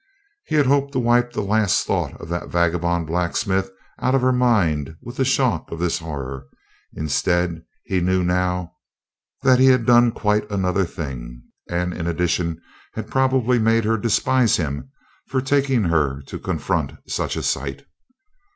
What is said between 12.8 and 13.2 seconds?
he had